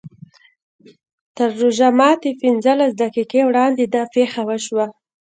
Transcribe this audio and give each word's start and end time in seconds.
تر 1.37 1.49
روژه 1.61 1.89
ماتي 1.99 2.31
پینځلس 2.41 2.91
دقیقې 3.03 3.41
وړاندې 3.45 3.83
دا 3.95 4.03
پېښه 4.15 4.41
وشوه. 4.49 4.85